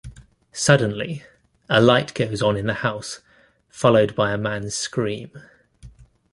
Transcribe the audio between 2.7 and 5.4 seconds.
house, followed by a man's scream.